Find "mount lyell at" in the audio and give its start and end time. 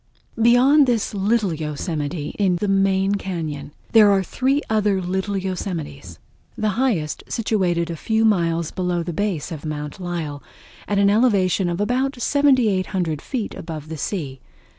9.63-10.97